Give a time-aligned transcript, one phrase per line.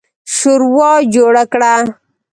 [0.35, 1.73] شورا جوړه کړه.